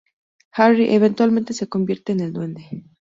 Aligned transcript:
Harry 0.53 0.95
eventualmente 0.95 1.53
se 1.53 1.69
convierte 1.69 2.13
en 2.13 2.19
el 2.21 2.33
Duende. 2.33 2.85